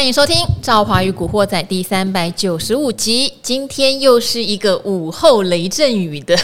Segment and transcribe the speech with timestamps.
[0.00, 3.30] 欢迎收听《赵华与古惑仔》第三百九十五集。
[3.42, 6.34] 今天又是一个午后雷阵雨的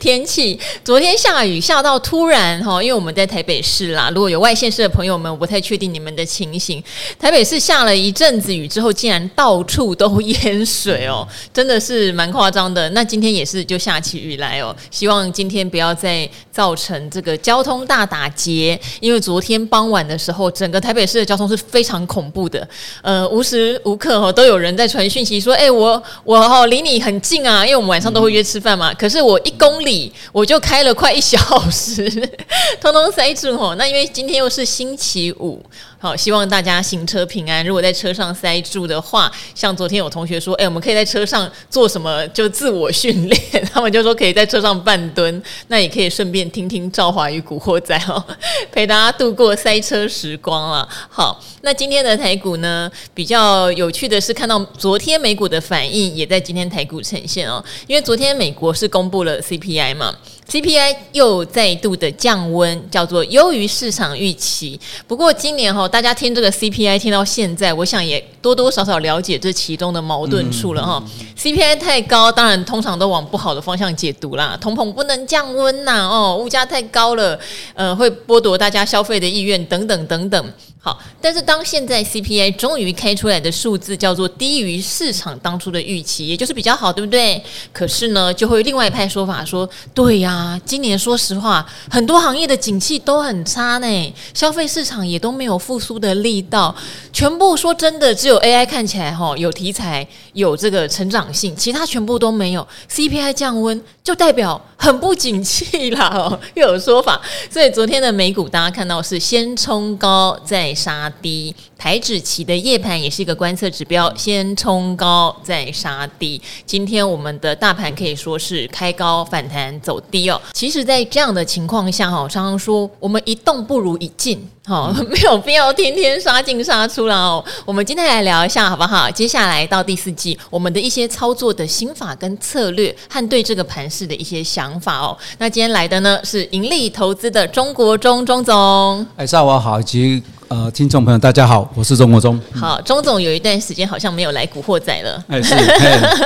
[0.00, 0.58] 天气。
[0.82, 4.10] 昨天下雨下到突然哈，因为我们在台北市啦。
[4.12, 6.82] 如果有外县市的朋友们，我不太确定你们的情形。
[7.16, 12.90] 台北市下了一阵子雨之后，竟然到处都淹水哦，真的是蛮夸张的。
[12.90, 18.76] 那今天也是就下起雨来哦，希望今天不要再造成这个交通大打劫。
[18.98, 22.68] 因为昨天傍晚的时候，整个台北市的交通是非常恐怖的。
[23.02, 28.92] 呃，无时无刻哈都有人在传讯息说，哎、欸，我我哈离你很近啊，因为我们晚上都会约吃饭嘛。
[28.94, 31.38] 可是我一公里我就开了快一小
[31.70, 32.08] 时，
[32.80, 33.74] 通通塞住哦。
[33.78, 35.62] 那因为今天又是星期五。
[36.02, 37.62] 好，希望大家行车平安。
[37.62, 42.26] 如果在车上塞住的话，像昨天有同学说，哎，我们可以在车上做什么？
[42.28, 43.68] 就自我训练。
[43.70, 48.24] 他们就说可以在车上半蹲，那也可以顺便听听赵华与古惑仔哦，
[48.72, 50.88] 陪大家度过塞车时光了。
[51.10, 57.62] 好，那今天的台股呢，比较有趣的是看到昨天美股的反应，也在今天台股呈现哦。
[57.86, 60.14] 因为昨天美国是公布了 CPI 嘛。
[60.50, 64.78] CPI 又再度的降温，叫做优于市场预期。
[65.06, 71.00] 不过今年哈，大家听这个 CPI 听到现在，我想也多多少少了解这其中的矛盾处了哈。
[71.38, 74.58] CPI 太高，当然通常都往不好的方向解读啦。
[74.60, 77.38] 通膨不能降温呐，哦，物价太高了，
[77.74, 80.52] 呃，会剥夺大家消费的意愿等等等等。
[80.82, 87.42] 好，但是当现在 CPI 终于开出来的数字叫做低于市场当初的预期，也就是比较好，对不对？
[87.70, 96.74] 可是呢，就会另外一派说法说，对呀，今年说实话，很多行业的景气都很差呢，消费市场也都没有复苏的力道，
[97.12, 102.66] 全部说真的，只有 AI 看起来哈有题材，有这个成长性，其他全部都没有。
[102.90, 107.20] CPI 降温就代表很不景气啦哦，又 有说法。
[107.50, 110.69] 所以昨天的美股大家看到是先冲高再。
[110.74, 116.40] 杀低，台指期的夜盘也是一个观测指标，先冲高再杀低。
[116.66, 120.40] 今天我们的大盘可以说是开高反弹走低哦。
[120.52, 127.44] 其实，在这样的情况下，哈，常常说我们一动不如一静，哈， 没有必要天天杀进杀出啦哦。
[127.64, 129.10] 我们今天来聊一下好不好？
[129.10, 135.16] 接下来到第四季，我们的一些操作的心法跟策略，和对这个盘势的一些想法哦。
[135.38, 140.22] 那今天来的呢是盈利投资的中国中中总，哎，上午好，以及。
[140.50, 142.36] 呃，听众朋友，大家好，我是钟国忠。
[142.52, 145.24] 好，钟总有一段时间好像没有来古惑仔了。
[145.28, 145.54] 哎，是，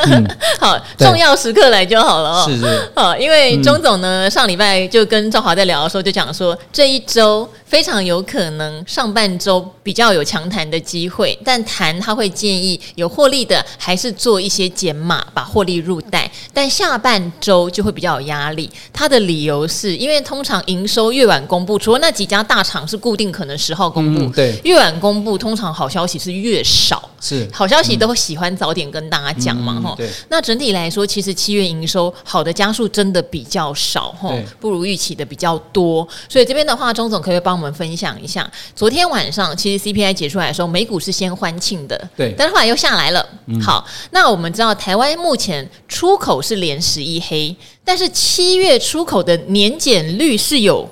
[0.09, 0.27] 嗯，
[0.59, 2.47] 好，重要时刻来就好了哦。
[2.49, 2.91] 是是。
[2.97, 16.31] 好，因为钟总呢，上礼拜就跟赵华在聊的时候，就讲说这一周非常有可能上半周比较有强谈的机会，但谈他会建议有获利的还是做一些减码，把获利入袋。
[16.55, 18.71] 但下半周就会比较有压力。
[18.91, 24.14] 他的理由是因为通常营收越晚公布，除了那几家大厂是固定可能十号公布。
[24.14, 27.11] 嗯，对，越晚公布，通常好消息是越少。
[27.21, 29.97] 是好消息都喜欢早点跟大家讲嘛，哈、嗯。
[29.97, 30.11] 对。
[30.29, 34.31] 那整体来说，其实七月营收好的家数真的比较少，哈，
[34.61, 36.07] 不如预期的比较多。
[36.29, 38.51] 所以这边的话，钟总可不可以帮我们分享一下？
[38.77, 42.35] 昨天晚上其实 CPI 结出来的时候，美股是先欢庆的，对。
[42.37, 43.27] 但是后来又下来了。
[43.47, 50.87] 嗯、好，那我们知道台湾目前出口是连十一黑，但是七月出口的年减率是有。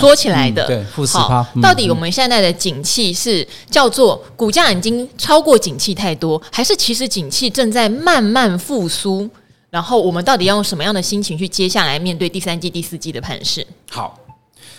[0.00, 9.28] 说起来的，嗯、对，负四好，到底我们现在的景气是叫做股价已经超过景气太多，还是其实景气正在慢慢复苏？
[9.68, 13.66] 然后我们到底要用什么样的心情去接下来面对第三季、第四季的盘势？
[13.90, 14.18] 好，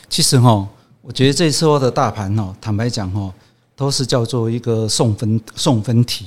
[0.09, 0.67] 其实哈，
[1.03, 3.31] 我觉得这时候的大盘哦，坦白讲哦，
[3.75, 6.25] 都是叫做一个送分送分题。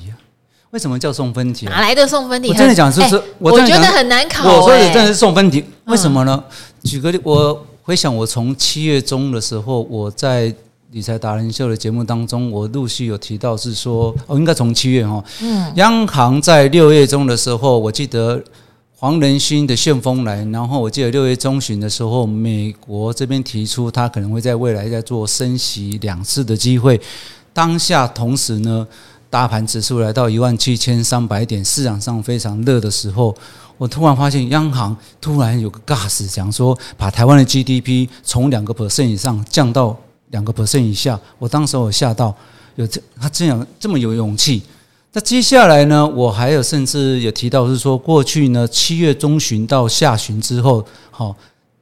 [0.69, 1.65] 为什么叫送分题？
[1.65, 2.47] 哪来的送分题？
[2.47, 4.55] 我真的讲，就是、欸、我，我觉得很难考、欸。
[4.55, 6.41] 我说的真的是送分题，为什么呢？
[6.47, 7.67] 嗯、举个例，我。
[7.85, 10.53] 回想我从七月中的时候，我在
[10.91, 18.41] 理财达人秀的节目当中，我陆续有提到是说，哦，应该从七月哈，嗯，央行在六月中的时候，我记得
[18.95, 27.01] 黄仁勋的旋风来，然后我记得六月中旬的时候，美国这边提出他可能会在未来再做升息两次的机会，
[27.51, 28.87] 当下同时呢，
[29.33, 33.35] 大盘指数来到一万七千三百点，市场上非常热的时候。
[33.79, 39.97] 我突然发现，央行突然有个 gas 讲说，把台湾的 GDP 从两个 percent 以上降到
[40.29, 41.19] 两个 percent 以下。
[41.39, 42.31] 我当时我吓到，
[42.75, 44.61] 有这他这样这么有勇气。
[45.13, 51.35] 那接下来呢，我还有甚至有提到是说，过去呢七月中旬到下旬之后，好，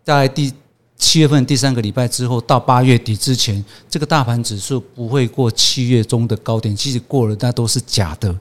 [0.05, 0.53] 在第
[1.01, 8.33] 七月份第三个礼拜之后到八月底之前，这个大盘指数不会过七月中的高点，其实过了那都是假的。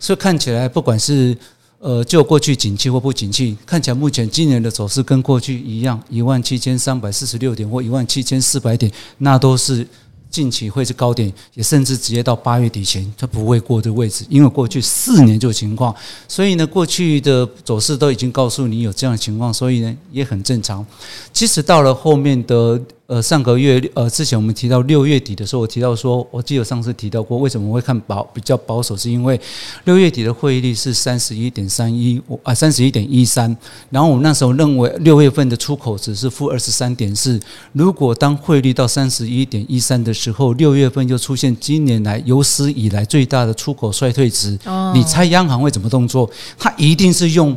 [0.00, 1.36] 所以看起来不管是
[1.80, 9.86] 呃，就过去景气或不景气，看起来目前今年的走势跟过去一样，一万七千三百四十六点或一万七千四百点，那都是
[10.30, 15.94] 近期会是高点，也甚至直接到八月底前，它不会过这个位置，因为过去四年就有情况，
[16.26, 20.84] 所以呢，过去的走势都已经告诉你有这样的情况，所以呢，也很正常。
[21.32, 22.80] 即使到了后面的。
[23.08, 29.40] 呃，上个月呃，之前我们提到六月底的时候，我提到说，我记得上次提到过，为什么会看保比较保守，是因为
[29.84, 33.56] 六月底的汇率是三十一点三一五，啊，三十一点一三，
[33.88, 37.40] 然后我们那时候认为六月份的出口值是负二十三点四，
[37.72, 44.58] 如果当汇率到三十一点一三的时候，六月份就出现今年来有史以来最大的出口衰退值，
[44.92, 46.28] 你猜央行会怎么动作？
[46.58, 47.56] 它一定是用。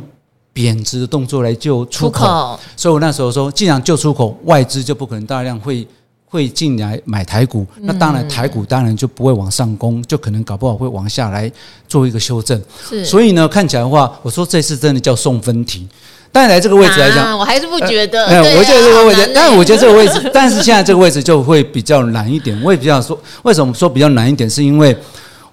[0.54, 5.88] 贬值的动作来救出口，出口，所以我那时候说，既然救出口，外资就不可能大量会
[6.26, 11.50] 会进来买台股，嗯、那当然台股当然就不会往上攻，就可能搞不好会往下来
[11.88, 12.62] 做一个修正。
[12.86, 15.88] 是，所以呢，看起来的话，我说这次真的叫送分题。
[16.32, 18.24] 但来这个位置来讲、啊，我还是不觉得。
[18.26, 22.58] 呃、我觉得这个位置，但是我觉得这个位置， 但是现在这个位置就会比较难一点。
[22.64, 24.48] 我也比较说，为什么说比较难一点？
[24.48, 24.96] 是因为。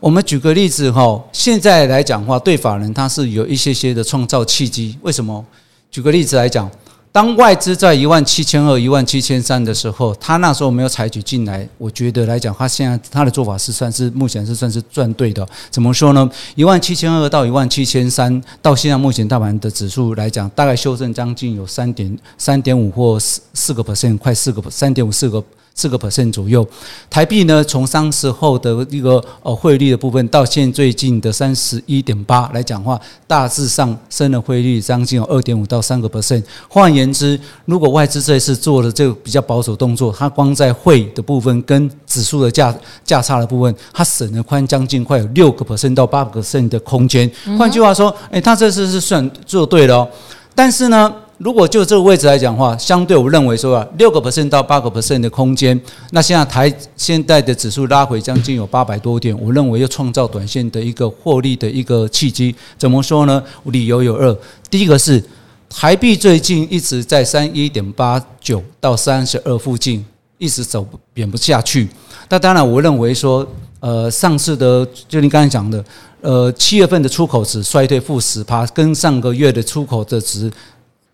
[0.02, 4.98] 我们举个例子哈，现在来讲的话，对法人他是有一些些的创造契机。
[5.02, 5.44] 为什么？
[5.92, 6.72] 举个例子来讲，
[7.12, 15.48] 当外资在一万七千二、一万七千三的时候，他那时候没有采取进来，我觉得来讲，他现在他的做法是算是目前是算是赚对的。
[15.72, 16.30] 怎么说呢？
[16.54, 25.44] 一万七千二到一万七千三，到现在目前大盘的指数来讲，大概修正将近有三点三点五或四四个 percent，快四个三点五四个。
[25.80, 26.68] 四个 percent 左右，
[27.10, 36.44] 台币呢，从当时候的一个呃汇率的部分，到现最近的三十一点八来讲话，大致上升的汇率将近有二点五到三个 percent。
[36.68, 47.32] 换言之，如果外资这一次做了这个比较保守动作，它光在汇的部分跟指数的价价差的部分，它省了宽将近快有六个 percent 到八个 percent 的空间。
[47.58, 50.10] 换句话说，诶，它这次是算做对了哦，
[50.54, 51.14] 但是呢。
[51.40, 55.80] 如果就这个位置来讲的话，相对我认为说啊，六个 percent 到八个 percent 的空间，
[56.12, 62.54] 那现在台现在的指数拉回将近有八百多点，我认为要创造短线的一个获利的一个契机。
[62.78, 63.42] 怎么说呢？
[63.64, 64.38] 理由有二，
[64.70, 65.24] 第一个是
[65.70, 70.06] 台币最近一直在三一点八九到三十二附近，
[70.40, 71.88] 一直走贬不下去。
[72.28, 73.48] 那当然，我认为说，
[73.80, 75.82] 呃，上次的就你刚才讲的，
[76.20, 80.52] 呃，七月份的出口值衰退负十趴，跟上个月的出口的值。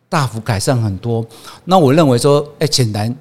[0.08, 1.26] 大幅改善很多，
[1.66, 3.14] 那我认为说，哎，显然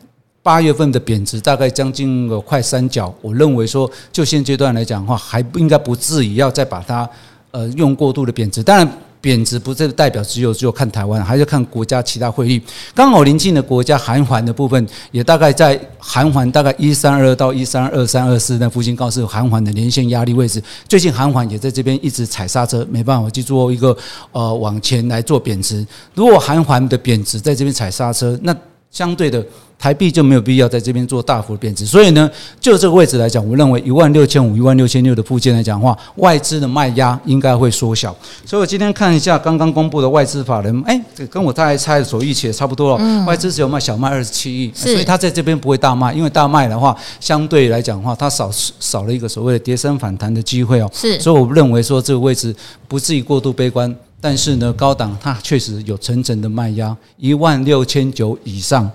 [0.42, 3.12] 八月份的贬值大概将近有快三角。
[3.22, 7.08] 我认为说，就现阶段来讲的话，还不应该不至于要再把它
[7.50, 8.62] 呃用过度的贬值。
[8.62, 8.86] 当然，
[9.24, 12.62] 贬值不是代表只有只有看台湾，还是看国家其他汇率。
[12.94, 20.62] 刚好临近的国家韩环的部分，也大概在韩环大概一三二到一三二三二四那附近，告诉韩环的连线压力位置。
[20.86, 23.96] 最近韩环也在这边一直踩刹车，没办法去做一个
[24.32, 25.86] 呃往前来做贬值。
[26.14, 28.54] 如果韩环的贬值在这边踩刹车，那
[28.94, 29.44] 相对的。
[29.76, 38.16] 台币就没有必要在这边做大幅的贬值，所以呢，就这个位置来讲，我认为一万六千五、一万六千六的附近来讲的话，外资的卖压应该会缩小。
[38.46, 43.24] 所以我今天看一下刚刚公布的外资法人，哎，这跟我大概猜的所预期也差不多了。
[43.26, 48.48] 外资只有卖小麦二十七亿，所以他在这边不会大卖，因为大卖的话，相对来讲的话，它少
[48.80, 50.90] 少了一个所谓的跌升反弹的机会哦。
[50.94, 52.54] 是，所以我认为说这个位置
[52.88, 53.94] 不至于过度悲观，
[54.24, 58.90] 但是呢，高档它确实有层层的卖压，一万六千九以上。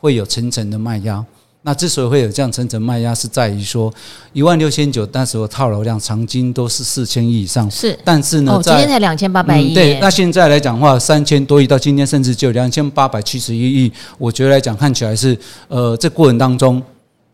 [0.00, 1.24] 会有层层的卖压，
[1.62, 3.92] 那之所以会有这样层层卖压，是在于说
[4.32, 16.80] 一万六千九那时候套牢量长金都是四千亿以上，是，但是呢，哦、今天才两千八百亿，对，那现在来讲的话，三千多亿到今天甚至就两千八百七十一亿，我觉得来讲看起来是，呃，这过程当中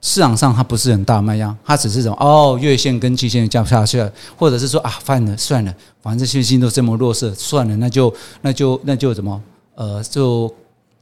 [0.05, 9.41] 市场上它不是很大卖压，它只是这种哦月线跟季线的降下去了，或者是说啊，算了算了，反正信心都这么弱势，算了，那就那就那就怎么
[9.75, 10.53] 呃就。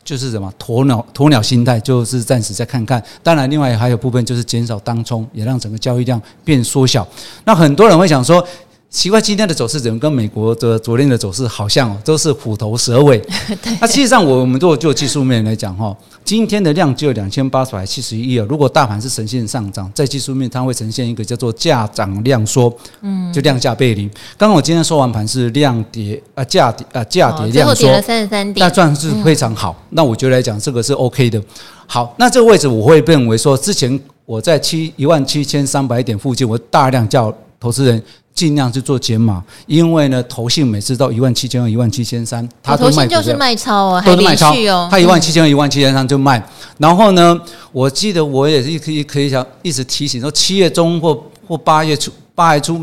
[0.05, 3.01] 就是什么鸵鸟鸵鸟心态，就是暂时再看看。
[3.23, 7.07] 当然，另外还有部分就是减少当冲，也让整个交易量变缩小。
[7.45, 8.45] 那很多人会想说。
[8.93, 13.21] 奇怪，今天的走势怎么跟美国的昨天的走势好像哦，都是虎头蛇尾。
[13.81, 18.47] 那实际上，我们如果就技术面来讲哈，今天的量只有两千八百七十一亿啊。
[18.51, 22.71] 如果大盘是呈现上涨，在技术面它会呈现一个叫做价涨量缩，
[23.01, 24.07] 嗯，就量价背离。
[24.37, 29.83] 刚刚我今天收完盘是量跌啊，价跌啊，价跌量缩，跌了三十三点，那算是非常好。
[29.89, 31.43] 那我觉得来讲，这个是 OK 的。
[31.87, 38.03] 好，那这个位置我会认为说，之前我在七一万七千三百点附近，我大量叫投资人。
[38.35, 46.43] 尽量去做减码，因为呢，投信每次到一万七千二、一万七千三，他都卖，就是卖超哦，还连续哦，他一万七千二、一万七千三就卖。
[46.79, 47.39] 然后呢，
[47.71, 52.81] 我记得我也是可以可以想一直提醒说，七月中或或八月初、八月初，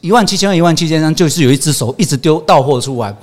[0.00, 3.14] 一万七千二、一万七千三，就是有一只手一直丢到货出来。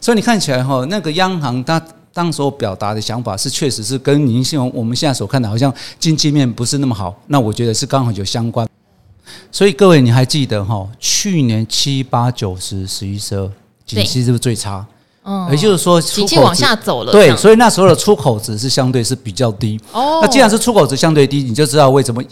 [0.00, 1.80] 所以你看起来哈，那个央行它
[2.14, 7.14] 当时我表达的想法是，确实是跟您现我们现在所看的，好像经济面不是那么好。
[7.26, 8.66] 那我觉得是刚好有相关。
[9.50, 10.86] 所以各位，你还记得哈？
[10.98, 13.50] 去年七八九十十一十二，
[13.86, 14.84] 景气是不是最差？
[15.24, 17.12] 嗯，也就是说，景气往下走了。
[17.12, 19.78] 对，所以那时候的出口值是相对是比较低。
[19.92, 22.22] 哦，那既然是出口值相对低，你就知道为什么。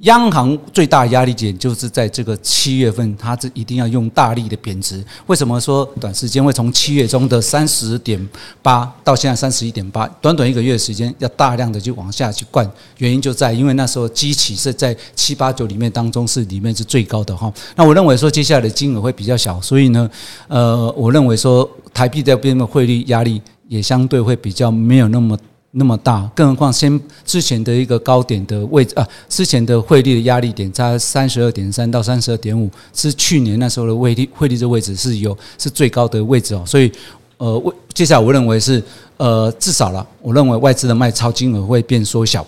[0.00, 5.02] 央行最大压力点就是在这个七月份，它是一定要用大力的贬值。
[5.26, 8.28] 为什么说短时间会从七月中的三十点
[8.60, 12.68] 八到现在三十一点八，短短一个月的时间要大量的就往下去灌？
[12.98, 17.50] 原因就在因为那时候基期是在七八九里面当中是里面是最高的哈。
[17.76, 20.10] 那我认为说接下来的金额会比较小，所以呢，
[20.48, 25.38] 呃，我认为说台币这边的汇率压力也相对会比较没有那么。
[25.76, 36.92] 那么大，更何况先之前的一个高点的位置啊，之前的汇率的压力点在三十二点三到三十二点五，是去年那时候的汇率汇率的位置是有是最高的位置哦，所以
[37.38, 38.80] 呃，接下来我认为是
[39.16, 42.46] 呃至少了，我认为外资的卖超金额会变缩小。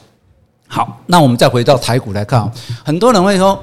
[0.68, 2.52] 好，那我们再回到台股来看啊，
[2.84, 3.60] 很多人会说，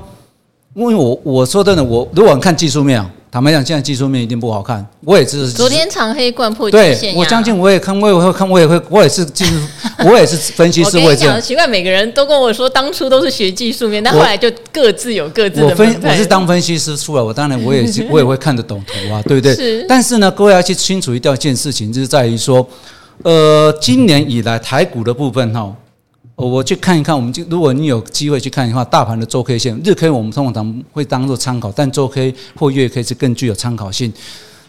[0.73, 3.09] 因为我我说真的，我如果看技术面啊。
[3.33, 4.85] 坦白讲，现在技术面一定不好看。
[5.03, 5.51] 我也是。
[5.51, 6.69] 昨天长黑冠破。
[6.69, 9.53] 对，我相信我也看，我也会看，我也会，我也是技术，
[10.05, 10.99] 我也是分析师。
[10.99, 15.65] 我跟你讲，奇怪，每个人都跟我说，当初都是学技术面，但后来就各自有各自的。
[15.65, 19.55] 我分，我是当分析师出来，我当然我也 是，我也会看得懂图啊，对不对？
[19.55, 19.83] 是。
[19.89, 22.63] 但是呢，各位要去清楚一件事情，就是在于说，
[23.23, 25.75] 呃，今年以来台股的部分哈。
[26.35, 34.11] 我去看一看，我们就如果你有机会去看的话，大盘的周 K 线、日 K 我们通常会当做参考，但周 K 或月 K 是更具有参考性。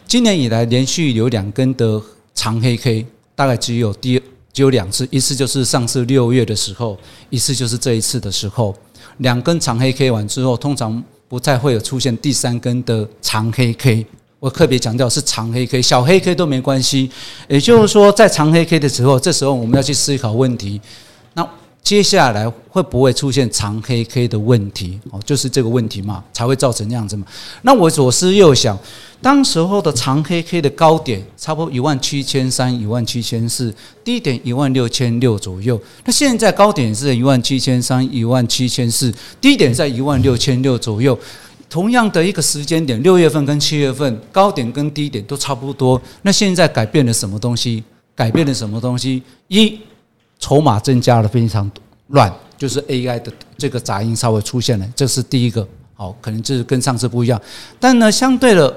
[0.06, 2.00] 今年以来连续有两根的
[2.34, 4.20] 长黑 K，大概只有第
[4.52, 6.98] 只有两次，一次就是上次六月的时候，
[7.30, 8.74] 一次就是这一次的时候。
[9.18, 14.04] 两根长黑 K 完之后，通常不再会有出现第三根的长黑 K。
[14.38, 17.10] 我特别强调是长黑 K，小黑 K 都没关系。
[17.48, 20.78] 也就是说，在长黑 K 的时候，这时候我们要去思考问题。
[21.84, 24.98] 接下来会不会出现长黑 K 的问题？
[25.10, 27.26] 哦，就是这个问题嘛，才会造成这样子嘛。
[27.60, 28.76] 那我左思右想，
[29.20, 33.72] 当时候的长黑 K 的高点差不多一万七千三、一万七千四，
[34.02, 35.78] 低点一万六千六左右。
[36.06, 41.16] 那现在高点是一万七千三、一万七千四，低点在一万六千六左右。
[41.68, 46.00] 同样的一个时间点，六月份跟七月份高点跟低点都差不多。
[46.22, 47.84] 那现在改变了什么东西？
[48.14, 49.22] 改变了什么东西？
[49.48, 49.78] 一
[50.44, 51.70] 筹码增加了非常
[52.08, 55.66] 乱，就是 AI 的这个杂音稍微出现了，这是第一个。
[55.94, 57.40] 好，可能这是跟上次不一样。
[57.80, 58.76] 但呢，相对的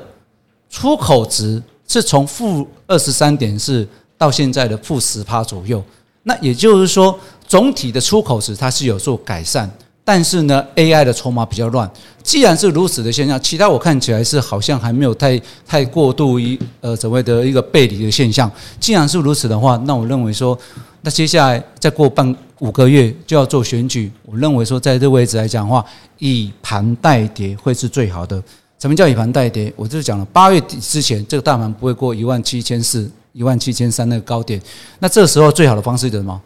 [0.70, 3.86] 出口值是从负二十三点四
[4.18, 5.84] 到现在的负十趴左右。
[6.24, 9.70] 那也就是说，总体的出口值它是有做改善，
[10.08, 11.92] 但是呢，AI 的筹码比较乱。
[12.24, 18.50] 既然是如此的现象，其他我看起来是好像还没有太太过度于呃所谓的一个背离的现象。
[18.80, 20.58] 既然是如此的话，那我认为说。
[21.02, 25.84] 那接下来再过半五个月就要做选举，我认为说在这个位置来讲的话，
[26.20, 28.42] 以盘代跌会是最好的。
[28.80, 29.72] 什么叫以盘代跌？
[29.76, 34.62] 我就是讲了，八月底之前这个大盘不会过一万七千四、一万七千三那个高点。
[35.00, 36.42] 那这时候最好的方式是什么？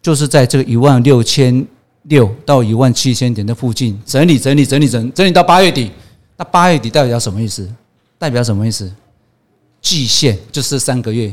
[0.00, 1.64] 就是在这个一万六千
[2.04, 5.90] 六到一万七千点的附近整理、整理、整理、整整理到八月底。
[6.36, 7.68] 那八月底代表什么意思？
[8.18, 8.92] 代表什么意思？
[9.80, 11.32] 季线就是三个月。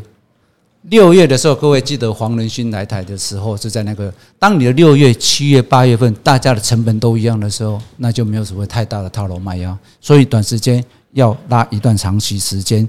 [0.84, 12.88] 六月的时候，各位记得黄仁勋来台的时候是在那个，当你的六月、七月、八月份大家的成本都一样的时候，那就没有什么太大的套牢卖压，所以短时间要拉一段长期时间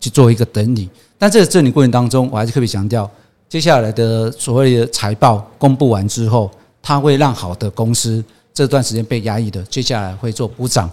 [0.00, 0.88] 去做一个整理。
[1.16, 3.10] 但这个整理过程当中，我还是特别强调，
[3.48, 6.50] 接下来的所谓的财报公布完之后，
[6.82, 10.90] 它会让好的公司这段时间被压抑的，接下来会做补涨，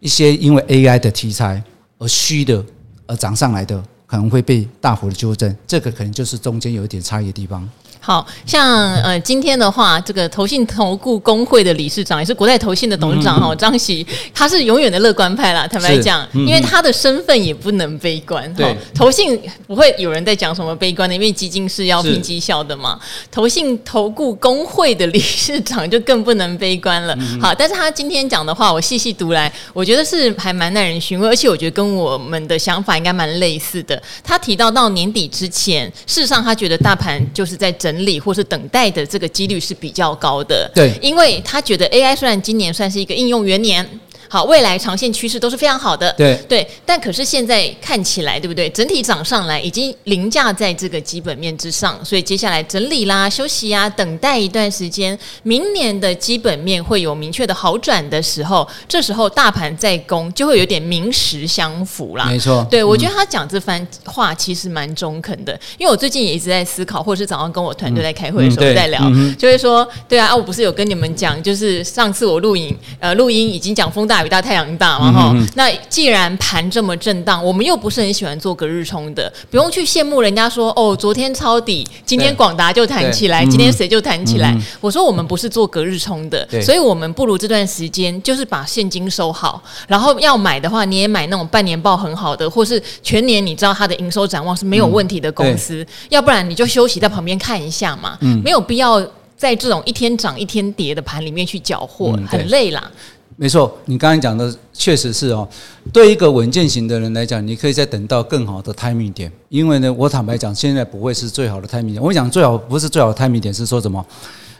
[0.00, 1.62] 一些因为 AI 的题材
[1.98, 2.64] 而虚的
[3.06, 3.82] 而涨上来的。
[4.08, 7.68] 可能会被大幅的纠正，这个可能就是中间有一点差异的地方。
[8.08, 15.66] 好像呃，今天的话，这个投信投顾工会的理事长也是国泰投信的董事长哈，张喜，他是永远的乐观派啦。
[15.66, 18.50] 坦白讲，因为他的身份也不能悲观。
[18.54, 22.98] 对，投信不会有人在讲什么悲观的，因为基金是要拼绩效的嘛。
[23.30, 27.14] 投信投顾工会的理事长就更不能悲观了。
[27.38, 34.02] 好，但是他今天讲的话，我细细读来，我觉得是还蛮耐人寻味，而且我觉得跟我们的想法应该蛮类似的。
[34.24, 37.97] 他提到到年底之前，事实上他觉得大盘就是在整。
[38.04, 43.88] 理或是等待的这个几率是比较高的，对，因为他觉得 AI 虽然今年算是一个应用元年。
[44.28, 46.12] 好，未来长线趋势都是非常好的。
[46.12, 48.68] 对对，但可是现在看起来，对不对？
[48.70, 62.26] 整体涨上来已经凌驾在这个基本面之上，所以接下来整理啦、休息啊，等待一段时间，明年的基本面会有明确的好转的时候，这时候大盘再攻就会有点名实相符啦。
[62.26, 84.52] 没错，对，我觉得他讲这番话其实蛮中肯的，因为我最近也一直在思考，或者是早上跟我团队在开会的时候在聊，嗯嗯、就会说，对啊，我不是有跟你们讲，就是上次我录影呃录音已经讲风大雨大太阳大嘛哈，嗯、那既然盘这么震荡，我们又不是很喜欢做隔日冲的，不用去羡慕人家说哦，昨天抄底，今天广达就弹起来，今天谁就弹起来。
[84.52, 99.00] 嗯、我说我们不是做隔日冲的，所以我们不如这段时间就是把现金收好，然后要买的话你也买那种半年报很好的，或是全年你知道它的营收展望是没有问题的公司，嗯、要不然你就休息在旁边看一下嘛，嗯、没有必要
[99.36, 102.90] 在这种一天涨一天跌的盘里面去缴获，嗯、很累啦。
[103.40, 105.48] 没错，你刚才讲的确实是哦。
[105.92, 112.02] 对一个稳健型的人来讲，你可以再等到更好的 timing 点，因为呢，我坦白讲，现在不会是最好的 timing 点。
[112.02, 114.04] 我讲最好不是最好的 timing 点，是说什么？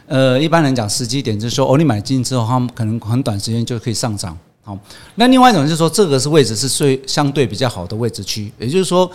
[0.07, 4.37] 呃，一般人讲时机点，就是说哦，你买进之后，他们可能很短时间就可以上涨。
[4.63, 4.79] 好，
[5.15, 9.11] 那另外一种就是说，这个是位置是最相对比较好的位置区，也就是说，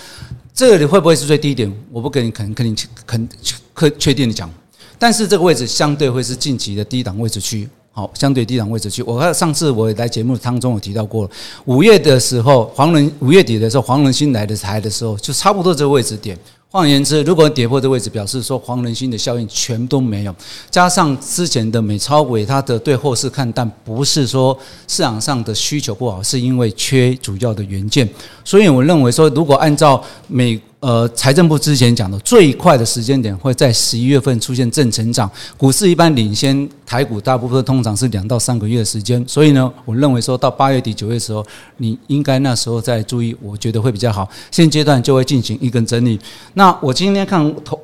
[0.52, 1.75] 这里会不会是最低点？
[1.90, 3.28] 我不跟你肯肯定肯
[3.73, 4.50] 可确定的讲，
[4.99, 7.66] 但是这个位置相对会是近期的低档位置区。
[7.97, 11.31] 好，相对低档位置去，我看上次我来节目当中有提到过了，
[11.67, 16.37] 五月的时候，黄仁五月底的时候，黄仁勋来的台的时候，就差不多这个位置点。
[16.69, 20.35] 换言之，如果跌破这位置，表示说黄仁勋的效应全都没有，
[20.69, 24.59] 加上之前的美超微它的对后市看淡，不是说
[24.89, 28.09] 市场上的需求不好，是因为缺主要的元件。
[28.45, 41.43] 所以我认为说，如果按照美呃，财政部之前讲的最快的时间点会在十一月份出现正成长，股市一般领先台股大部分通常是两到三个月的时间，所以呢，我认为说到八月底九月的时候，
[41.79, 44.29] 你应该那时候再注意，我觉得会比较好。
[44.50, 46.21] 现阶段就会进行一根整理。
[46.53, 47.81] 那我今天看投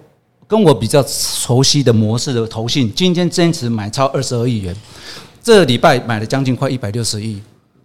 [0.47, 4.76] 跟我比较熟悉的模式的投信，今天坚持买超二十二亿元，
[5.42, 7.40] 这礼拜买了将近快一百六十亿。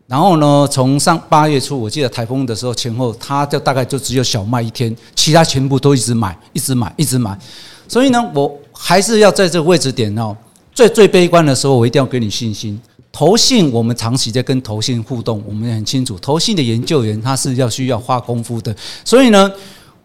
[0.07, 7.35] 然后呢，从上八月初，我记得台风的时候前后，它就大概就只有小卖一天，其他全部都一直买，一直买，一直买。
[7.87, 10.37] 所以呢，我还是要在这个位置点哦，
[10.75, 12.79] 最最悲观的时候，我一定要给你信心。
[13.11, 18.75] 投信，我们长期在跟投信互动，我们也很清楚，投信的研究员他是要需要花功夫的。
[19.03, 19.51] 所以呢，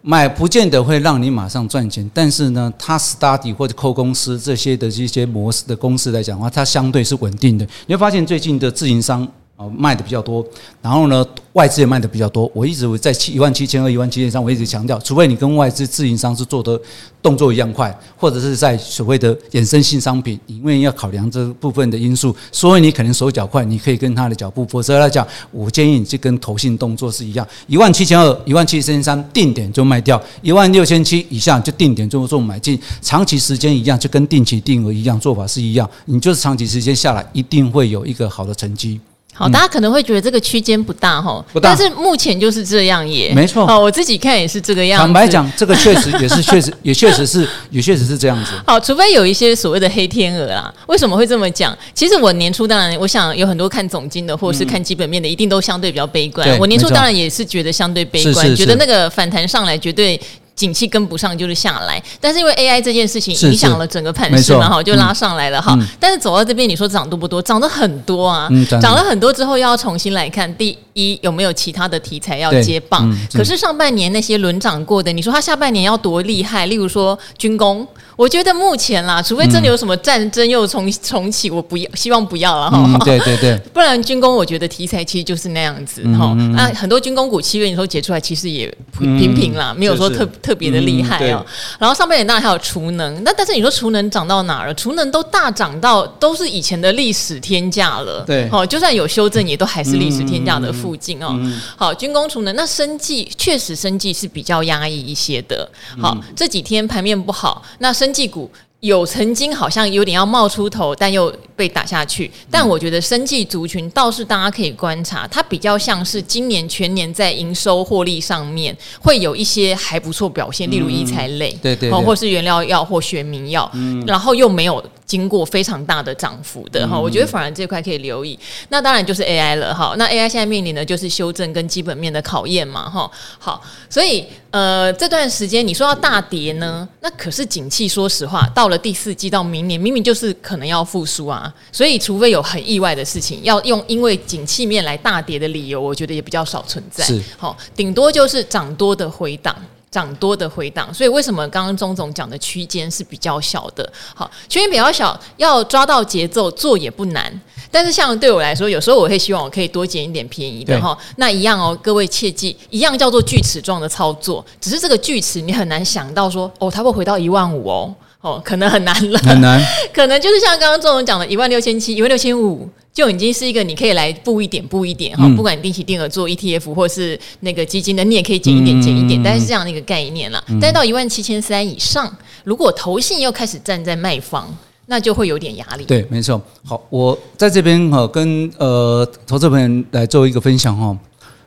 [0.01, 7.67] 买不见得会让你马上赚钱，但是呢，他 study 或者 call 公司这些的这些模式的公司来讲的话，它相对是稳定的。
[7.85, 9.27] 你会发现最近的自营商。
[9.69, 10.45] 卖的比较多，
[10.81, 12.49] 然后呢，外资也卖的比较多。
[12.53, 16.79] 我一直在七一万七千二、一万七千三，我一直强调，除非你跟外资自营商是做的
[17.21, 24.65] 动作一样快，或者是在所谓的衍生性商品，因为要考量这部分的因素，所以你可能手脚快，你可以跟他的脚步。
[24.65, 35.89] 否则来讲，我建议你就跟投信动作是一样，一万七千二、一万七千三定点就卖掉，一万六千七以下就定点就做买进，长期时间一样，就跟定期定额一样，做法是一样。
[36.05, 38.99] 你就是长期时间下来，一定会有一个好的成绩。
[39.41, 43.65] 好，大家可能会觉得这个区间不大哈，不大，但是目前就是这样耶，没错。
[43.67, 45.03] 哦，我自己看也是这个样子。
[45.05, 48.51] 坦白讲，这个确实也是确实 也确实是也确实是这样子。
[48.67, 51.75] 好，除非有一些所谓的黑天鹅啦，为什么会这么讲？
[51.95, 56.47] 其实我年初当然，我想有很多看总经的或者是看基本面的，一定都相对比较悲观。
[56.59, 60.19] 我年初当然也是觉得相对悲观，觉得那个反弹上来绝对。
[60.55, 65.75] 景气跟不上就是下来，但是因为 AI 这件事情影响了整个盘势嘛，哈，就拉上来了哈。
[65.79, 67.41] 嗯、但是走到这边，你说涨多不多？
[67.41, 73.09] 涨得很多啊，涨、嗯、了很多之后，又要重新来看，第一有没有其他的题材要接棒？
[73.11, 76.65] 嗯、可是上半年那些轮涨过的，你说它下半年要多厉害？
[76.67, 77.87] 例如说军工。
[78.15, 82.99] 我觉得目前啦，除非真的有什么战争又重重启，我不要，希望不要了哈。
[83.05, 86.33] 对对对， 不然军工我觉得题材其实就是那样子哈。
[86.53, 88.67] 那很多军工股七月你说解出来，其实也
[88.99, 91.43] 平平啦，没有说特特别的厉害哦。
[91.79, 94.73] 然后上半年当然还有储能，那但是你说储能涨到哪儿了？
[94.73, 98.23] 储能都大涨到都是以前的历史天价了。
[98.27, 101.39] 对，好，就算有修正，也都还是历史天价的附近哦。
[101.77, 105.67] 好，军工储能，那生计确实生计是比较压抑一些的。
[105.99, 108.00] 好，这几天盘面不好，那。
[108.01, 112.31] 生技股有曾经好像有点要冒出头，但又被打下去。
[112.49, 123.71] 但我觉得生技族群倒是大家可以观察，它比较像是今年全年在营收获利上面会有一些还不错表现，例如医材类，对对，或是原料药或学名药，
[124.07, 124.83] 然后又没有。
[125.11, 128.39] 经过非常大的涨幅的哈，嗯、我觉得反而这块可以留意。
[128.69, 133.11] 那当然就是 AI 了哈，那 AI 现在面临的就是修正跟基本面的考验嘛哈。
[133.37, 141.53] 好，所以呃这段时间你说要大跌呢，那可是景气，说实话，到了第四季到明年，明明就是可能要复苏啊。
[141.73, 147.03] 所以除非有很意外的事情，要用因为景气面来大跌的理由，我觉得也比较少存在。
[147.03, 149.53] 是好，顶多就是涨多的回档。
[149.91, 153.91] 涨多的回档，所以为什么刚刚钟总讲的区间是比较小的？
[154.15, 157.41] 好，区间比较小，要抓到节奏做也不难。
[157.69, 160.97] 但是像对我来说，有时候我会希望我可以多捡一点便宜的哈。
[161.17, 169.61] 那一样哦，各位切记，一样叫做锯齿状的操作，只是这个锯齿你很难想到说哦，它会回到一万五哦，哦，可能很难了，很难，
[169.93, 172.69] 可能就是像刚刚钟总讲的一万六千七、一万六千五。
[172.93, 180.43] 就已经是一个你可以来布一点布一点哈，不管你定期定额做 ETF 或是那个基金的，你也可以减一点减一点，但是这样的一个概念啦。
[180.59, 184.53] 但是到一万七千三以上，如果投信又开始站在卖方，
[184.87, 185.85] 那就会有点压力。
[185.85, 186.41] 对，没错。
[186.65, 190.97] 好，我在这边哈跟呃投资朋友来做一个分享哈。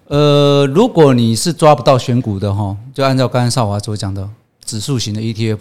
[0.07, 4.26] 呃，如果你是抓不到选股的哈，就按照刚才少华所讲的
[4.64, 5.59] 指数型的 ETF。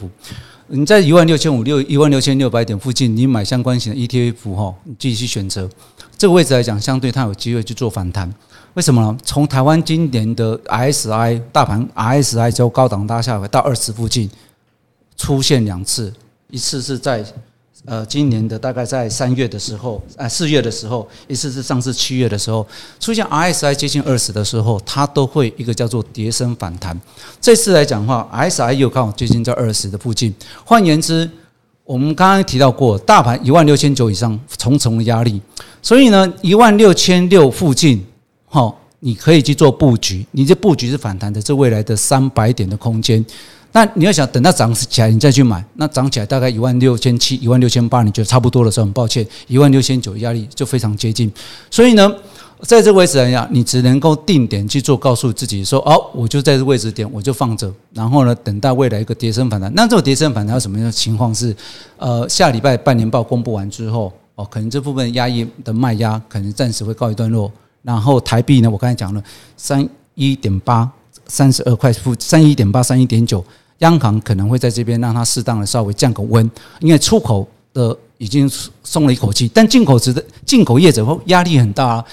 [0.75, 5.69] 你在一万六千五六一万六千六百点附近，你买相关型的 ETF 哈，你自己去选择
[6.17, 8.33] 这个位置来讲，相对它有机会去做反弹。
[8.73, 9.15] 为什么呢？
[9.23, 14.27] 从台湾今年的 RSI 大盘 RSI 就高档大下来到二十附近
[15.15, 16.11] 出现两次，
[16.49, 17.23] 一次是在。
[17.85, 22.65] 呃，今年的大概在三月的时候，呃，四月的时候，一次是上次七月的时候，
[22.97, 26.97] 出现 RSI 接近二十的时候，它都会一个叫做跌升反弹。
[27.41, 30.33] 这次来讲的话，RSI 又刚好接近在二十的附近。
[30.63, 31.29] 换言之，
[31.83, 35.41] 我们刚刚提到过，大盘一万六千九以上重重的压力，
[35.81, 38.01] 所以呢，一万六千六附近，
[38.47, 40.25] 哈，你可以去做布局。
[40.31, 43.25] 你这布局是反弹的，这未来的三百点的空间。
[43.73, 51.31] 那你要想等它涨起来，你再去买，那涨起来大概一万六千七、一万六千八，你觉得差不多的时候，很抱歉，一万六千九压力就非常接近。
[51.71, 52.07] 所以呢，
[52.61, 57.73] 在这个位置来讲，你只能够定点去做，告诉自己说：哦，我就在这位置点，我就放着。
[57.93, 59.73] 然后呢，等待未来一个跌升反弹。
[59.73, 61.55] 那这种跌升反弹有什么样的情况是？
[61.97, 67.51] 呃，下礼拜半年报公布完之后，哦，可能这部分压抑的卖压可能暂时会告一段落。
[67.81, 69.23] 然后台币呢，我刚才讲了
[69.57, 70.87] 三一点八，
[71.25, 73.43] 三十二块负三一点八，三一点九。
[73.79, 78.49] 央行可能会在这边让它适当的稍微降个温，因为出口的已经
[78.83, 82.05] 松了一口气，但进口值的进口业者会压力很大啊，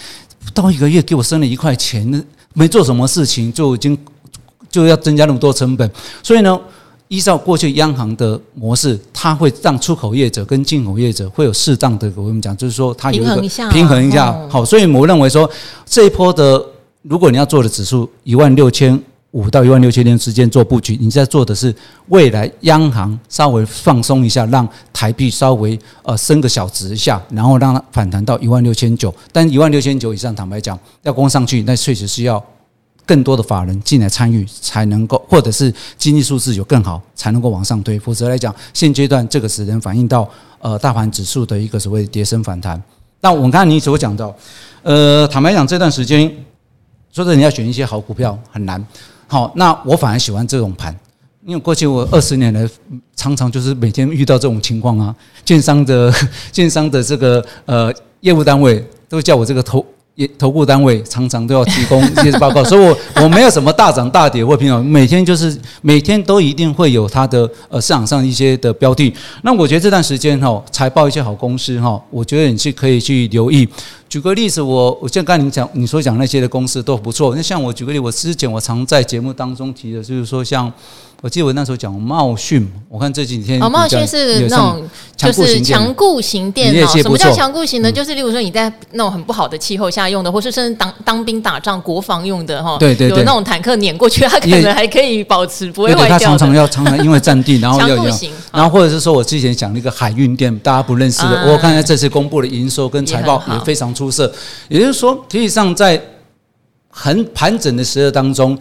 [0.45, 3.97] 不到一个月给我升了一块钱，没做什么事情就已经
[4.69, 5.89] 就要增加那么多成本，
[6.23, 6.59] 所以呢，
[7.09, 15.49] 依照过去央行的模式，它会让出口业者跟进口业者会有适当的，我跟你讲，就是说它有一个平衡一下，平衡一下，好，所以我认为说
[15.87, 16.65] 这一波的，
[17.03, 19.01] 如果你要做的指数一万六千。
[19.33, 21.73] 五到一万六千点之间做布局，你在做的是
[22.09, 29.15] 未来央行稍微放松一下，让台币稍微呃升个小值一下，然后让它反弹到一万六千九。
[29.31, 32.45] 但一万六千九以上，坦白讲，要攻上去，那确实是要
[33.07, 37.97] 更多的法人进来参与才能够，或者是经济数字有更好才能够往上推。
[38.01, 42.83] 否则来讲，现阶段这个只能反映到呃大盘指数的一个所谓的跌升反弹。
[43.21, 44.35] 那我们刚才你所讲到，
[44.83, 46.29] 呃，坦白讲这段时间，
[47.13, 48.85] 说的你要选一些好股票很难。
[49.31, 50.93] 好，那我反而喜欢这种盘，
[51.47, 52.69] 因为过去我二十年来
[53.15, 55.15] 常常就是每天遇到这种情况啊，
[55.45, 56.13] 券商的
[56.51, 69.15] 券商的这个呃业务单位都叫我这个投也投顾单位常常都要提供一些报告，所以我我没有什么大涨大跌或平常，每天就是每天都一定会有它的呃市场上一些的标的。
[69.43, 73.67] 那我觉得这段时间哈，财报一些好公司哈，我觉得你是可以去留意。
[74.11, 77.33] 举个例子，我我像刚才你讲你所讲那些的公司都不错。
[77.37, 80.71] 那像我举个例，我之前我常在节目当中提的，就是说像
[81.23, 84.83] 我记得我那时候讲茂讯，我看这几天哦，茂讯是那种
[85.17, 86.93] 就是强固型电脑。
[86.97, 87.93] 什么叫强固型呢？
[87.93, 92.77] 就是例如说你在那种很不好的气候下用的，或是甚至当当兵打仗国防用的哈。
[92.79, 96.19] 对对对，有那种坦克碾过去，它可能还可以保持不会坏掉的。
[96.19, 104.33] 它常常要常常 因为占地，然后要要，强固型然后或者是说我之前讲那个海运店，大家不认识的，我看看这次公布的营收跟财报也非常出色，
[104.69, 106.03] 也就是说，实际上在
[106.89, 108.59] 很盘整的时刻当中，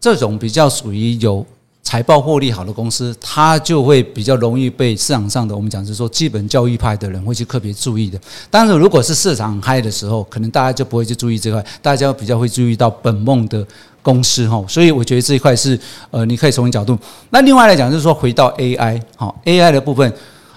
[0.00, 1.44] 这种比较属于有
[1.82, 8.16] 财报获利好的公司，它就会比较容易被市场上的我们讲是说基本教育派的人会去特别注意的。
[8.48, 13.66] 但是如果是市场嗨的时候，可能大家就不会去注意这块，大家比较会注意到本梦的
[14.00, 14.64] 公司哈。
[14.68, 15.78] 所以我觉得这一块是
[16.12, 16.96] 呃，你可以从角度。
[17.30, 20.10] 那另外来讲，就是说回到 AI 好 AI 的部分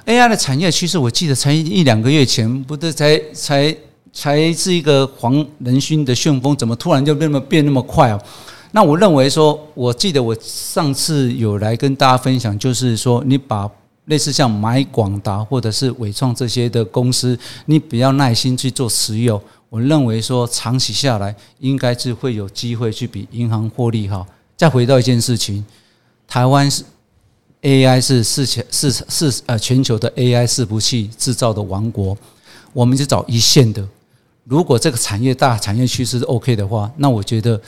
[0.06, 3.76] ，AI 的产业趋势，我记得才一两个月前，不是才才。
[4.16, 8.20] 才是一个黄仁勋的旋风，怎么突然就变那么变那么快啊？
[8.72, 13.70] 那我认为说，我记得我上次有来跟大家分享，就是说你把
[14.06, 24.26] 类似像买广达或者是纬创这些的公司，你比较耐心去做持有，我认为说长期下来应该是会有机会去比银行获利好。
[24.56, 25.66] 再回到一件事情，
[26.26, 26.84] 台湾是
[27.62, 32.18] AI 是世全是是呃全球的 AI 伺服器制造的王国，
[32.72, 33.86] 我们就找一线的。
[34.46, 37.62] 如果这个产业大产业趋势是 OK 的话，那我觉得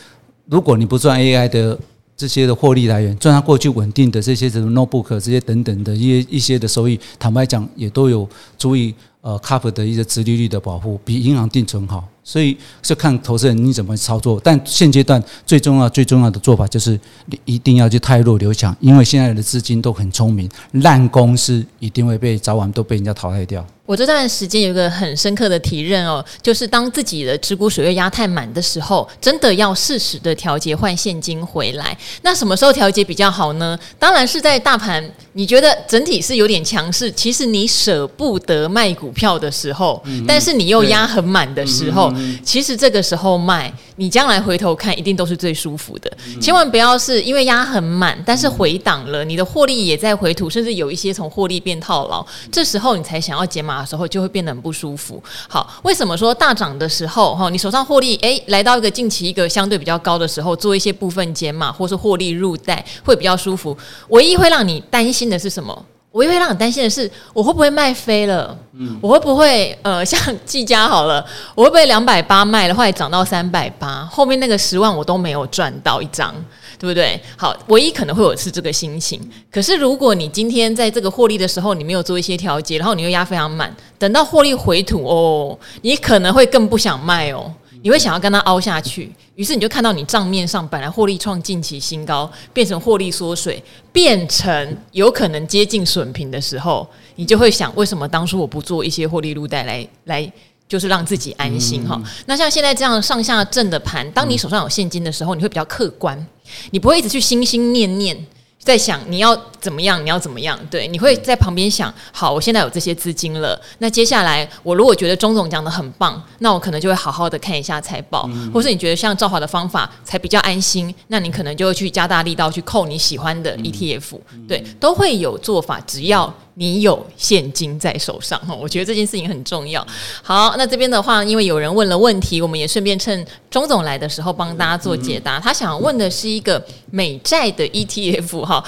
[0.46, 1.78] 如果你不赚 AI 的。
[2.20, 12.04] 这些的获利来源，赚它过去稳定的这些什么 notebook 这些等等的一些一些的收益，坦白讲也都有足以呃 cover 的一个直利率的保护，比银行定存好。
[12.24, 14.42] 所以是看投资人你怎么操作。
[14.44, 23.64] 但现阶段最重要最重要的做法就是你一定要去汰弱留强，因为现在的资金都很聪明，烂公司一定会被早晚都被人家淘汰掉。
[23.88, 31.98] 我这段时间有一个很深刻的体认哦，就是当自己的持股水位压太满的时候，真的要适时的调节换现金回来。
[32.22, 33.80] 那什么时候调节比较好呢？
[33.98, 46.12] 当然是在大盘你觉得整体是有点强势，其实你舍不得卖股票的时候，但是你又压很满的时候，其实这个时候卖，你将来回头看一定都是最舒服的。
[46.42, 53.77] 千万不要是因为压很满，但是回档了，你的获利也在回吐，甚至有一些从获利变套牢，这时候你才想要解码。
[53.86, 55.22] 时候就会变得很不舒服。
[55.48, 63.78] 好，为什么说大涨的时候哈，你手上获利诶，来到一个近期一个相对比较高的时候，做一些部分减码或是获利入袋会比较舒服。
[64.10, 65.86] 唯一会让你担心的是什么？
[66.14, 68.58] 唯一会让你担心的是我会不会卖飞了？
[68.74, 76.34] 嗯，我会不会呃 像技嘉好了，我会不会两百八卖了，后来涨到三百八，后面那个十万我都没有赚到一张。
[76.80, 77.20] 对不对？
[77.36, 79.20] 好，唯一可能会有是这个心情。
[79.52, 89.12] 可是如果你今天在这个获利的时候，你没有做一些调节，然后你又压非常满，等到获利回吐哦，你可能会更不想卖哦，你会想要跟它凹下去。
[89.36, 100.32] 于是你就看到你账面上本来获利创近期新高，变成获利缩水，变成有可能接近损平的时候，你就会想：为什么当初我不做一些获利入袋来来？
[100.68, 102.04] 就是让自己安心哈、嗯。
[102.26, 106.28] 那像现在这样上下震的盘，当你手上有现金的时候，你会比较客观，
[106.72, 108.18] 你不会一直去心心念念
[108.60, 110.60] 在想你要怎么样，你要怎么样。
[110.70, 113.58] 对，你会在旁边想：好，我现在有这些资金了。
[113.78, 124.20] 那接下来，我如果觉得钟总讲的很棒，那我可能就会好好的看一下财报，或是你觉得像赵华的方法才比较安心，那你可能就会去加大力道去扣你喜欢的 ETF。
[124.50, 126.34] 对，都会有做法，只要。
[126.60, 129.86] 你有现金在手上哈，我觉得这件事情很重要。
[130.24, 135.40] 好，那这边的话，因为有人问了问题，我们也顺便趁钟总来的时候帮大家做解答。
[135.40, 138.64] 他想问的是一个美债的 ETF 哈，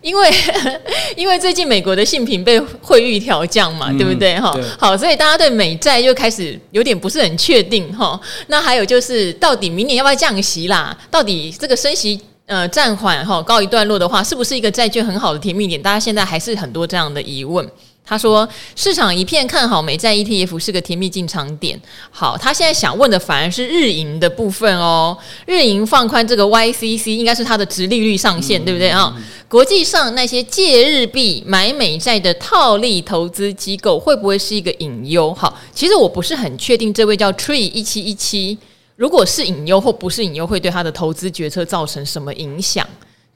[0.00, 0.30] 因为
[1.16, 4.58] 因为最近美国的性评被汇率调降嘛，对不对哈？
[4.78, 8.18] 好，所以大家对美债就开始有点不是很确定哈。
[8.46, 10.96] 那还有就是，到底明年要不要降息啦？
[11.10, 12.18] 到底这个升息？
[12.46, 15.80] 呃，暂缓哈，告一段落的话，是不是一个债券很好的甜蜜点？
[15.80, 17.66] 大家现在还是很多这样的疑问。
[18.06, 21.80] 他说，市场一片看好美债 ETF 是个甜蜜进场点。
[22.10, 25.16] 好，他现在想问的反而是日银的部分哦。
[25.46, 29.16] 日银放宽这个 YCC，应该是它的殖利率上限，对不对啊？
[29.48, 35.32] 国际上那些借日币买美债的套利投资机构，会不会是一个隐忧？
[35.32, 38.58] 好，其实我不是很确定，这位叫 Tree 一七一七。
[38.96, 42.86] 如果是隐忧或不是隐忧，会对他的投资决策造成什么影响？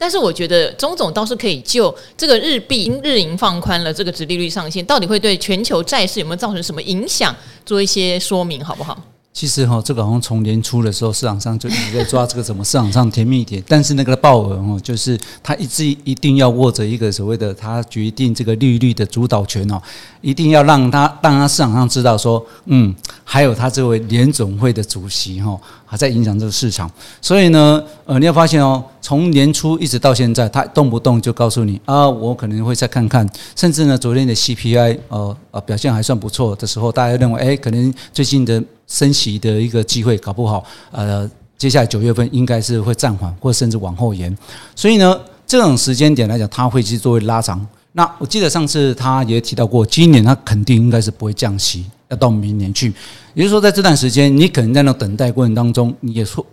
[0.00, 7.34] 但是我觉得钟总倒是可以就这个日币日银放宽了这个殖利率上限，到底会对全球债市有没有造成什么影响，
[7.66, 8.96] 做一些说明，好不好？
[9.38, 19.80] 其实哈，这个好像从年初的时候，市场上就一直在抓这个什么市场上甜蜜点，但是那个鲍尔哦，就是他一直一定要握着一个所谓的他决定这个利率的主导权哦，
[20.22, 26.90] 一定要让他让他市场上知道说，嗯，还有他这位联总会的主席哈，还在影响这个市场，
[27.22, 33.24] 所以呢，呃，你要发现哦，从年初一直到现在，他动不动就告诉你啊，我可能会再看看，
[33.54, 38.60] 甚至呢，昨天的 CPI 呃呃表现还算不错的时候，大家认为哎，可能最近的。
[38.88, 44.36] 升息的一个机会搞不好，呃，接下来九月份应该是会暂缓，或甚至往后延。
[44.74, 47.64] 所以呢，这种时间点来讲，它会去作为拉长。
[47.92, 52.92] 那我记得上次他也提到过，今年他肯定应该是不会降息，要到明年去。
[53.34, 56.44] 也就是说，在这段时间，你可能在那等待过程当中，你也错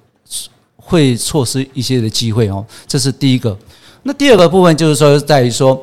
[0.75, 2.65] 会错失一些的机会哦。
[2.85, 3.57] 这是第一个。
[4.03, 5.81] 那第二个部分就是说，在于说。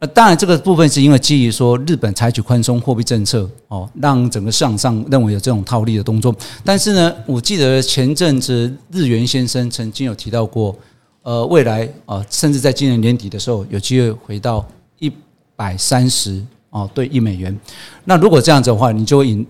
[0.00, 6.32] 呃，当然，这个部分是因为基于说日本采取宽松货币政策，哦，让整个市场上认为有这种套利的动作。
[6.64, 10.76] 但是呢，我记得前阵子日元先生曾经有提到过，
[11.22, 14.64] 呃，未来啊，甚至在今年年底的时候，有机会回到
[15.00, 15.12] 一
[15.56, 17.58] 百三十哦，对一美元。
[18.04, 19.44] 那如果这样子的话，你就会引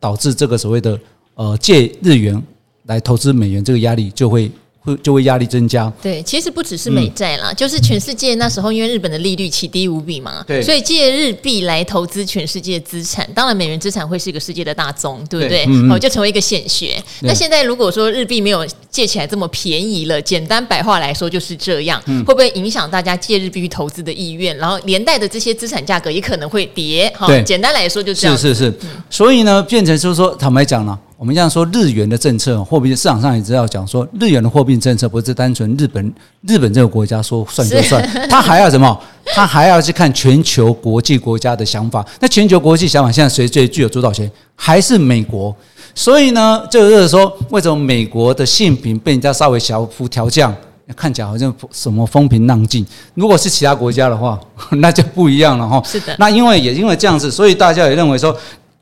[0.00, 0.98] 导致这个所谓的
[1.34, 2.42] 呃借日元
[2.86, 4.50] 来投资美元这个压力就会。
[4.86, 5.92] 会就会压力增加。
[6.00, 15.64] 对，其实不只是美债啦，嗯、就是全世界那时候因为日本的利率奇低无比嘛，对，所以借日币来投资全世界资产，当然美元资产会是一个世界的大宗，对不对？
[15.64, 17.02] 哦、嗯嗯，就成为一个显学。
[17.22, 24.56] 那现在如果说日币没有借起来这么便宜了，简单白话来说就是这样，嗯、会不会影响大家借日币去投资的意愿？
[24.56, 27.12] 然后连带的这些资产价格也可能会跌。
[27.16, 28.36] 哈，简单来说就这样。
[28.36, 30.98] 是是是，嗯、所以呢，变成就是说，坦白讲了。
[31.18, 36.14] 我们这样说，日元的政策，货币市场上也知道讲说，日元的货币政策不是单纯日本
[36.46, 39.00] 日本这个国家说算就算，他还要什么？
[39.34, 42.04] 他还要去看全球国际国家的想法。
[42.20, 44.30] 那全球国际想法现在谁最具有主导权？
[44.54, 45.54] 还是美国？
[45.94, 50.54] 所以呢，就是说，为什么美国的信评被人家稍微小幅调降？
[50.94, 52.86] 看起来好像什么风平浪静。
[53.14, 54.38] 如果是其他国家的话，
[54.82, 55.82] 那就不一样了哈。
[55.82, 56.14] 是的。
[56.18, 58.36] 那因为也因为这样子，所以大家也认为说。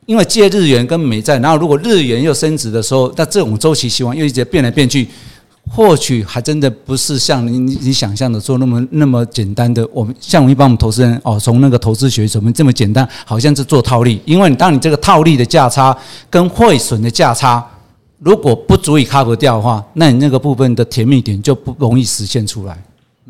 [0.07, 5.09] 因为借日元跟美债，然后如果日元又升值的时候，那这种周期循环又一直变来变去，
[5.71, 9.89] 或许还真的不是像你你想象的说那么那么简单的。
[9.93, 14.21] 我们像我们一般我们投资人哦，从那个投资学怎么这么简单，好像是做套利。
[14.27, 15.97] 因为你当你这个套利的价差
[16.29, 17.67] 跟汇损的价差
[18.19, 22.77] 如果不足以 cover 掉的话，那你那个部分的甜蜜点就不容易实现出来。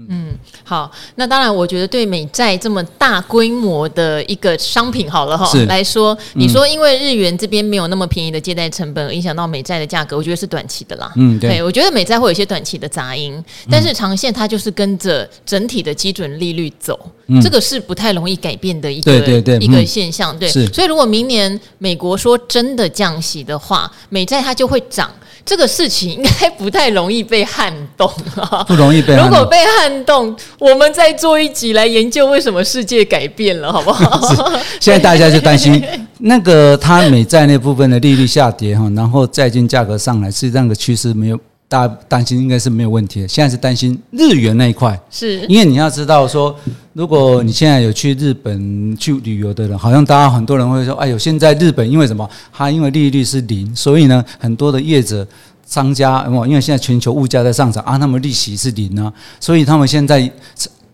[0.08, 11.12] 嗯，好，那当然，我觉得对美债这么大规模的一个商品，好了哈，来说，你说因为日元这边没有那么便宜的借贷成本，而影响到美债的价格，我觉得是短期的啦。
[11.16, 20.38] 嗯，对，我觉得美债会有一些短期的杂音，但是长线它就是跟着整体的基准利率走，嗯、这个是不太容易改变的一个对对对一个现象。
[20.38, 25.10] 对，所以如果明年美国说真的降息的话，美债它就会涨。
[25.46, 29.14] 这个事情应该不太容易被撼动啊，不容易被。
[29.14, 34.50] 如果被撼动，我们再做一集来研究为什么世界改变了，好不好？
[34.80, 35.82] 现在大家就担心
[36.20, 41.38] 那个他美债那部分的利率下跌哈，然后债券价格上来，是这样的趋势没有。
[41.66, 46.54] 大家担心应该是没有问题的，现在是担心日元那一块，是因为你要知道说，
[46.92, 52.28] 如果你现在有去日本去旅游的人，好像大家很多人会说，哎呦，现在日本因为什么？
[52.52, 55.26] 它因为利率是零，所以呢，很多的业者、
[55.74, 60.30] 商家，因为现在全球物价在上涨啊，他们利息是零啊，所以他们现在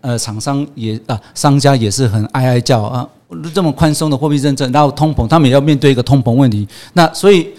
[0.01, 3.07] 呃，厂商也啊，商家也是很哀哀叫啊，
[3.53, 7.49] 这么宽松的货币政策，然后通膨，他们也要面对一个通膨问题，那所以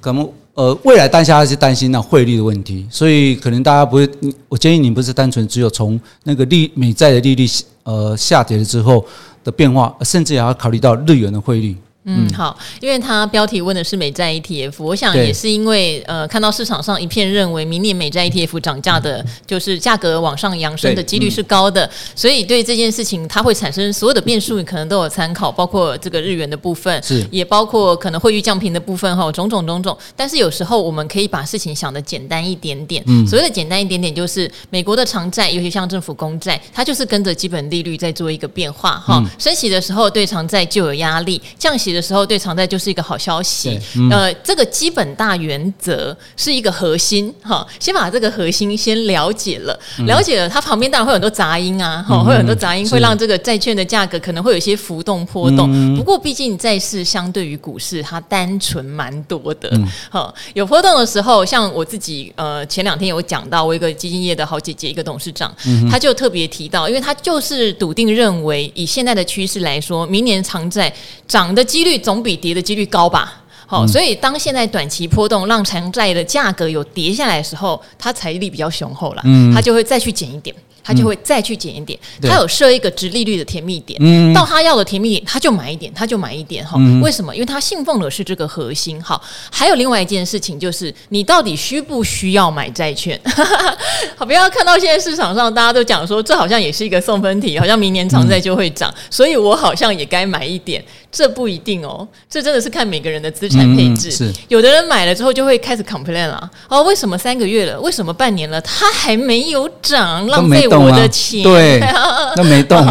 [0.00, 0.28] 可能。
[0.54, 4.06] 呃，未来当下还是担心那汇率的问题，所以可能大家不会，
[4.50, 7.46] 我建议你不是单纯只有从那个利美债的利率
[7.84, 9.02] 呃下跌了之后
[9.42, 11.74] 的变化，甚至也要考虑到日元的汇率。
[12.04, 27.24] 嗯，好，因为他标题问的是美债 ETF，我想也是因为呃，看到市场上一片认为明年美债 ETF 涨价的，就是价格往上扬升的几率是高的，嗯、所以对这件事情它会产生所有的变数，你可能都有参考，包括这个日元的部分，是。
[27.30, 29.96] 也包括可能汇率降平的部分哈，种种种种。
[30.16, 55.68] 但是有时候我们可以把事情想的简单一点点，嗯，所谓的简单一点点，就是美国的长债，尤其像政府公债，它就是跟着基本利率在做一个变化哈，嗯、升息的时候对长债就有压力，降息的时候对长债就是一个好消息，嗯、呃，这个基本大原则是一个核心哈，先把这个核心先了解了，嗯、了解了，它旁边当然会有很多杂音啊，哈、嗯，会有很多杂音会让这个债券的价格可能会有一些浮动波动。
[55.72, 59.70] 嗯、不过毕竟债市相对于股市它单纯蛮多的，
[60.10, 70.92] 哈、嗯，有波动的时候，像我自己呃前两天有讲到，我一个基金业的好姐姐一个董事长，嗯、他就特别提到，因为他就是笃定认为以现在的趋势来说，明年长债
[71.26, 80.54] 涨的几率总比跌的几率高吧，好，所以当现在短期波动让长债的价格有跌下来的时候，它财力比较雄厚了，嗯，它就会再去减一点。
[80.84, 86.76] 它就会再去减一点，嗯、他有设一个殖利率的甜蜜点，嗯、到它要的甜蜜点，它就买一点，它就买一点哈。
[86.76, 87.32] 嗯、为什么？
[87.32, 89.00] 因为它信奉的是这个核心。
[89.00, 93.16] 好，还有另外一件事情就是，你到底需不需要买债券？
[94.18, 100.84] 好，不要看到现在市场上大家都讲说，这好像也是一个送分题，好像明年长债就会涨，嗯、所以我好像也该买一点。
[101.12, 104.08] 这不一定哦，这真的是看每个人的资产配置。
[104.08, 111.80] 嗯、是，有的人买了之后就会开始 complain 了，哦，为什么三个月了，为什么半年了，它还没有涨，浪费我的钱，对，
[112.34, 112.82] 那没动。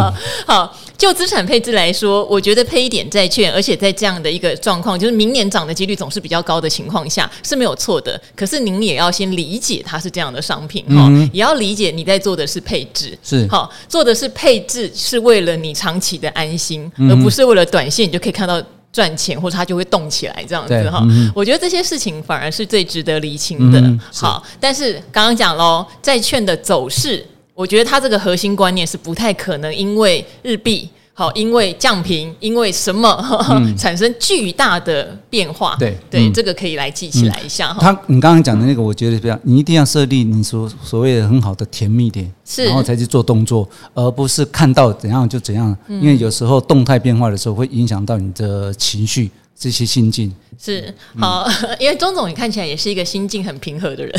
[0.46, 0.72] 好，
[1.02, 8.20] 就资产配置来说，我觉得配一点债券，而且在这样的一个状况，就是明年涨的几率总是比较高的情况下是没有错的。
[8.36, 18.62] 可是您也要先理解它是这样的商品哈，嗯、也要理解你在做的是配置，是好做的是配置，是为了你长期的安心，而不是为了短线你就可以看到。
[18.92, 23.80] 赚钱或者它就会动起来这样子哈，嗯、我觉得这些事情反而是最值得厘清的。
[23.80, 27.26] 嗯、好，但是刚刚讲喽，债券的走势，
[27.62, 33.08] 我觉得他这个核心观念是不太可能因为日币好，因为降频，因为什么、
[33.50, 35.76] 嗯、 产生巨大的变化？
[35.78, 37.78] 对对、嗯，这个可以来记起来一下哈。
[37.80, 45.76] 他，你刚刚讲的那个，我觉得比较，你一定要设立你所所谓的很好的甜蜜点，是，然后才去做动作，而不是看到怎样就怎样。
[45.86, 49.30] 嗯、因为有时候动态变化的时候，会影响到你的情绪。
[49.62, 51.46] 这些心境是好，
[51.78, 54.12] 因为钟总你看起来也是一个心境很平和的人。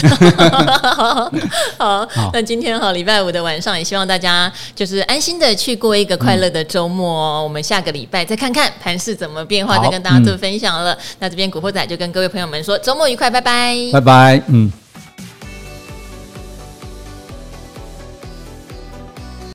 [1.77, 7.43] 好，那今天哈礼拜五的晚上，也希望大家就是安心的去过一个快乐的周末哦。
[7.43, 10.97] 我们下个礼拜再看看盘势怎么变化，再跟大家做分享了。
[11.19, 14.71] 那这边古惑仔就跟各位朋友们说，周末愉快，拜拜，拜拜，嗯。